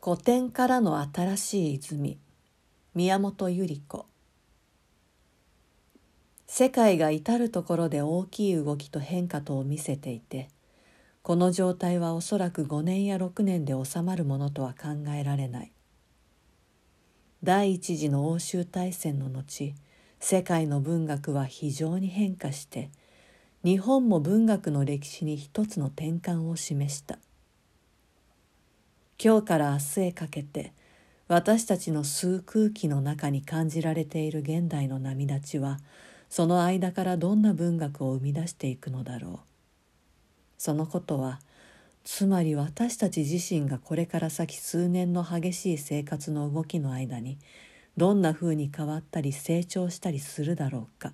[0.00, 2.18] 古典からの新しい泉。
[2.94, 4.06] 宮本百合子。
[6.46, 10.50] 世界が至る所で大きい動きと変化とを見せていて
[11.22, 15.72] この状態はおそらく5年や6年で収まるものとは考えられない。
[17.42, 19.74] 第一次の欧州大戦の後
[20.20, 22.92] 世界の文学は非常に変化して
[23.64, 27.18] 日本も文学の歴史に一つの転換を示した。
[29.20, 30.72] 今日から明日へかけて
[31.26, 35.78] 私たちの吸う空気の中に感じられている現代の波立ちは
[36.30, 39.38] その間からどんな文学を生み出していくのだろう
[40.56, 41.40] そのことは
[42.04, 47.38] つまり私たち自身がこれから先数年の激しい生活の動きの間に
[47.96, 51.12] どんなふうに変わったり成長したりするだろうか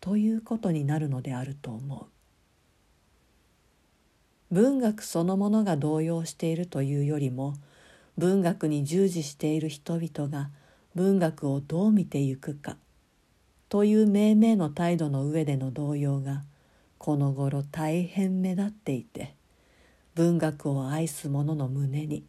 [0.00, 2.21] ということになるのであると思う。
[4.52, 7.54] 文学そのものが動揺しているというよりも
[8.18, 10.50] 文学に従事している人々が
[10.94, 12.76] 文学をどう見てゆくか
[13.70, 16.42] という命名の態度の上での動揺が
[16.98, 19.34] この頃大変目立っていて
[20.14, 22.22] 文学を愛す者の胸に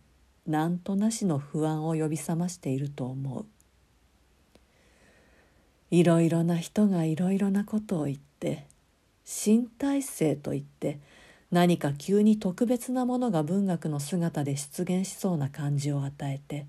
[0.48, 3.46] 何となしの不安を呼び覚ましていると思う。
[5.92, 8.66] いろいろな人がいろいろなことを言って
[9.26, 11.00] 新体制といって
[11.54, 16.66] 何か急に特別なものが文学の姿で出現しそうな感じを与えて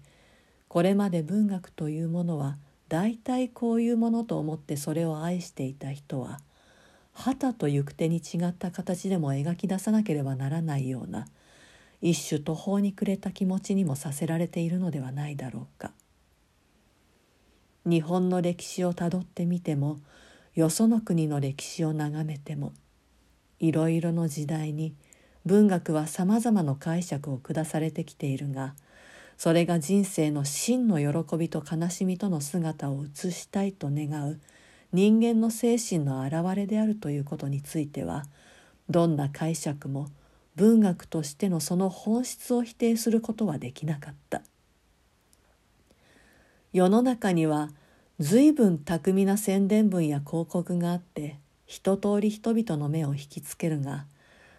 [0.68, 2.58] これまで文学というものは
[2.90, 6.38] 大体こういうものと思ってそれを愛していた人は
[7.14, 11.28] 旗と行く手に違った形でも描き出さなければならないような
[12.02, 15.92] 一種途方に暮れた気持ちにもさせられているのではないだろうか。
[17.86, 19.98] 日本の歴史をたどってみても
[20.54, 22.74] よその国の歴史を眺めても
[23.64, 24.94] いろいろの時代に
[25.46, 28.74] 文学はさまざまな解釈を下されてきているが
[29.38, 34.38] それが人生の真の喜びと悲しみとの姿を映したいと願う
[34.92, 38.24] 人間の精神の表れであるということについては
[38.90, 40.08] どんな解釈も
[40.56, 44.42] 文学としてのその本質を否定することはできなかった。
[46.72, 47.70] 世の中には
[48.20, 54.06] 随分巧みな宣伝文や広告があって一通り人々の目を引きつけるが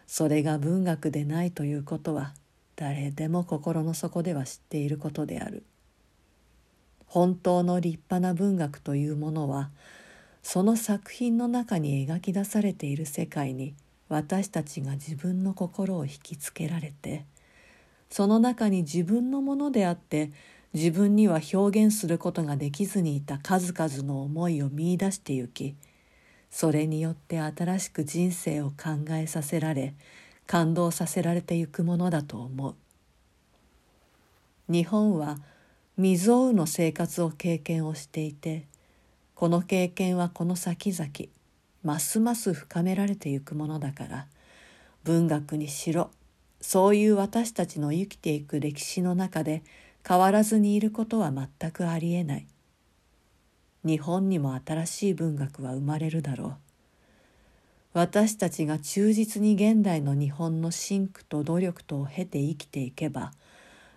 [0.07, 2.33] それが文学でないということは
[2.75, 5.63] 誰でも心の底では知っていることである。
[7.07, 9.69] 本当の立派な文学というものは
[10.43, 13.73] その作品の中に描き出されている世界に
[14.09, 17.25] 私たちが自分の心を引きつけられて
[18.09, 20.31] その中に自分のものであって
[20.73, 25.75] 自分には表現することができずにいた数々の思いを見いだしてゆき
[26.57, 29.93] それによって新しく人生を考えさせられ
[30.47, 32.75] 感動させられてゆくものだと思う。
[34.69, 35.37] 日本は
[35.97, 38.67] 未曾有の生活を経験をしていて
[39.35, 41.09] この経験はこの先々
[41.83, 44.27] ますます深められてゆくものだから
[45.03, 46.09] 文学にしろ
[46.61, 49.61] そういう私たちの生きていく歴史の中で
[50.07, 52.47] 変わらずにいることは全くありえない。
[53.85, 56.55] 日本にも新しい文学は生まれるだろう。
[57.93, 63.31] 私たちが忠実に現代の日本の真苦と努力とを経て生きていけば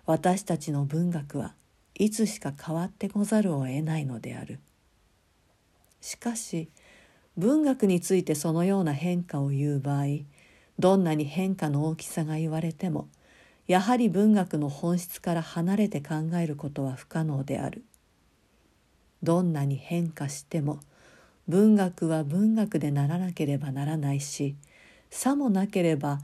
[0.05, 1.53] 私たちの文学は
[1.95, 4.59] いつしか変わってござるを得ないのである。
[5.99, 6.69] しかし
[7.35, 10.05] 文学についてそのような変化を言う場合
[10.77, 13.09] どんなに変化の大きさが言われても
[13.67, 17.83] やはり文学の本質から離れて考えることは不可能である。
[19.23, 20.79] どんなに変化しても
[21.47, 24.55] 文学は文学でならなければならないし
[25.09, 26.19] さもなければ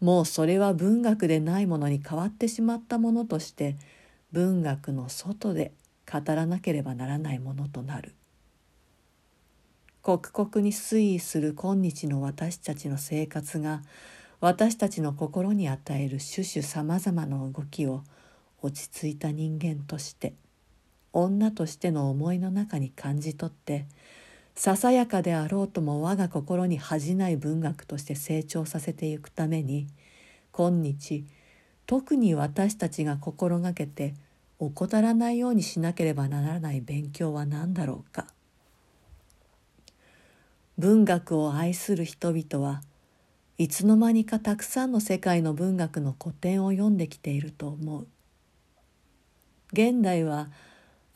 [0.00, 3.76] もうそれは文学でないものに変わってしまったものとして
[4.32, 5.72] 文学の外で
[6.10, 8.14] 語らなければならないものとなる。
[10.02, 13.82] 刻々に推移する今日の私たちの生活が
[14.40, 18.02] 私たちの心に与える種々さまざまな動きを
[18.62, 20.32] 落ち着いた人間として
[21.12, 23.86] 女としての思いの中に感じ取って
[24.54, 29.86] ささやかであろうとも我が心に恥じない文学として成長させていくために
[30.52, 31.24] 今日
[31.86, 34.14] 特に私たちが心がけて
[34.58, 38.26] 怠らないようにしなければならない勉強は何だろうか。
[40.76, 42.82] 文学を愛する人々は
[43.58, 48.06] いつの間にかたくさんの世界の文学の古典を読んできていると思う。
[49.72, 50.50] 現代は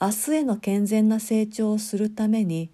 [0.05, 2.69] 明日への健全な成長をするために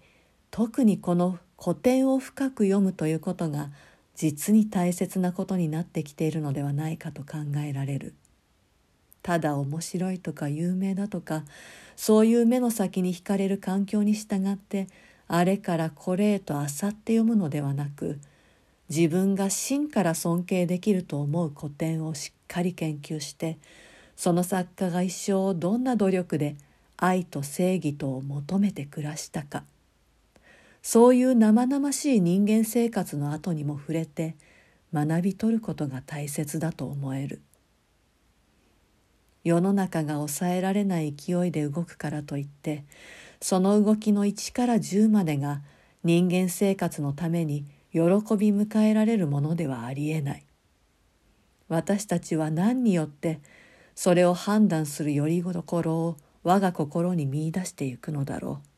[0.49, 3.69] 特にこの古典を深く読むということが
[4.15, 8.15] 実に大切なことになってきているのではないかと考えられる。
[9.23, 11.45] ただ面白いとか有名だとか
[11.95, 14.89] そういう目の先に惹かれる環境に従って
[15.29, 18.19] あれからこれへとあさって読むのではなく
[18.89, 23.57] 自分が真から尊敬できると思う古典をしっかり研究して
[24.17, 26.57] その作家が一生をどんな努力で
[27.01, 29.63] 愛と正義とを求めて暮らしたか。
[30.83, 34.35] そういう生々しい人間生活の後にも触れて
[34.93, 37.41] 学び取ることが大切だと思える。
[39.43, 42.85] 世の中が抑えられない勢いで動くからといって
[43.41, 45.61] その動きの1から10までが
[46.03, 50.45] 人間生活のために喜び迎えられるものではありえない。
[51.67, 53.39] 私たちは何によって
[53.95, 58.71] それを判断するよりどころを我が心に見いだしていくのだろう。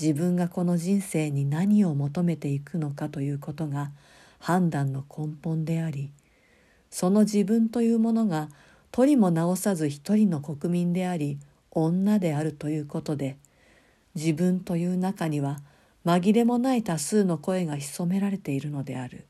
[0.00, 3.90] 自分がこの人生に何を求めていくのかということが
[4.38, 6.10] 判断の根本であり
[6.90, 8.48] その自分というものが
[8.92, 11.38] 取りも直さず一人の国民であり
[11.70, 13.36] 女であるということで
[14.14, 15.60] 自分という中には
[16.06, 19.26] 紛れもない多数の声が潜められているのである。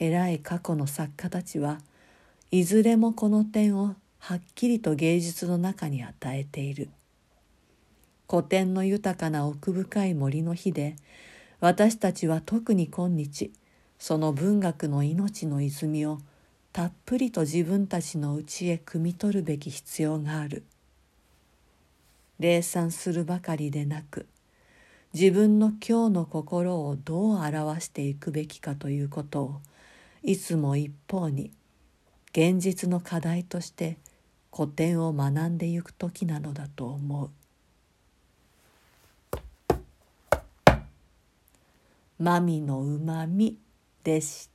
[0.00, 1.78] 偉い過去の作家たちは
[2.50, 3.94] いずれもこの点を
[4.26, 6.88] はっきりと芸術の中に与えている。
[8.26, 10.96] 古典の豊かな奥深い森の日で
[11.60, 13.52] 私たちは特に今日
[13.98, 16.20] その文学の命の泉を
[16.72, 20.64] たっぷりと自分たちのうちへ汲み取るべき必要がある。
[22.38, 24.26] 礼賛するばかりでなく
[25.12, 29.60] 自分の今日の心をどう表していくべきかということを
[30.22, 31.52] いつも一方に
[32.32, 33.98] 現実の課題として
[34.56, 37.30] 古典を学んでゆく時なのだと思う。
[42.20, 43.58] マミのうまみ
[44.04, 44.53] でした。